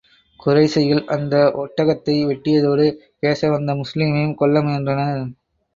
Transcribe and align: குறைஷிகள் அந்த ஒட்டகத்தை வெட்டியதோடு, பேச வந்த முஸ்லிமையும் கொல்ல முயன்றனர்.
குறைஷிகள் 0.39 1.03
அந்த 1.07 1.35
ஒட்டகத்தை 1.55 2.15
வெட்டியதோடு, 2.25 2.87
பேச 3.19 3.49
வந்த 3.49 3.73
முஸ்லிமையும் 3.75 4.35
கொல்ல 4.35 4.61
முயன்றனர். 4.61 5.23